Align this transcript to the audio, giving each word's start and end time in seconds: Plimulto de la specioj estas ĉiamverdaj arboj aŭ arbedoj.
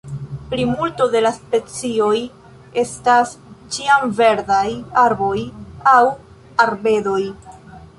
Plimulto 0.51 1.05
de 1.15 1.21
la 1.25 1.31
specioj 1.35 2.15
estas 2.85 3.37
ĉiamverdaj 3.77 4.67
arboj 5.07 5.39
aŭ 5.97 6.05
arbedoj. 6.67 7.21